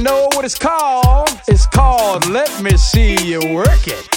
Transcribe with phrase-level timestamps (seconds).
[0.00, 1.28] You know what it's called?
[1.46, 4.08] It's called Let Me See You Work It.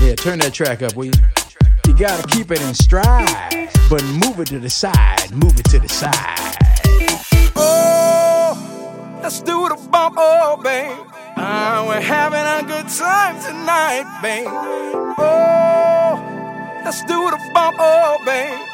[0.00, 1.12] Yeah, turn that track up, will you?
[1.86, 5.78] You gotta keep it in stride, but move it to the side, move it to
[5.78, 6.56] the side.
[7.54, 11.06] Oh, let's do the bump, oh, babe.
[11.36, 14.48] Uh, we're having a good time tonight, babe.
[15.18, 18.67] Oh, let's do the bump, oh, babe.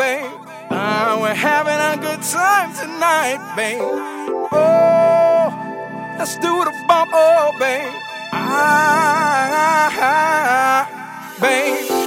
[0.00, 0.32] babe.
[0.70, 3.82] Ah, we're having a good time tonight, babe.
[4.50, 5.52] Oh,
[6.18, 7.92] let's do the bump, oh, babe.
[8.32, 9.90] Ah,
[11.38, 11.99] babe.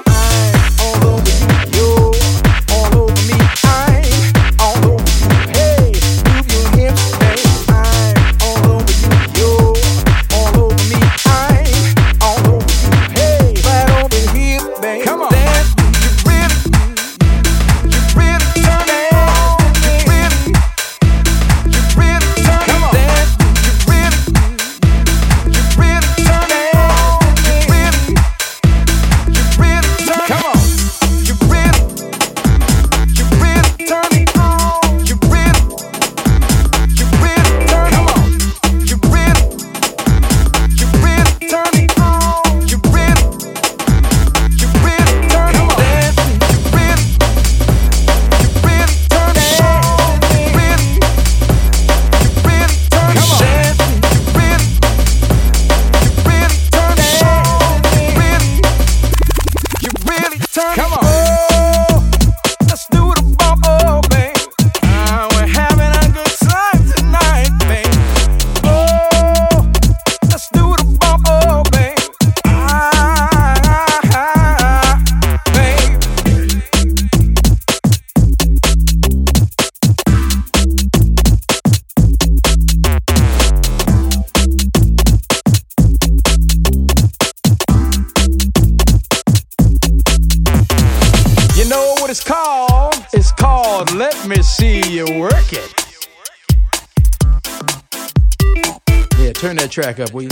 [99.74, 100.30] Track up, will you?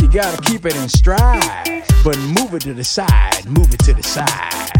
[0.00, 3.92] You gotta keep it in stride, but move it to the side, move it to
[3.92, 4.79] the side.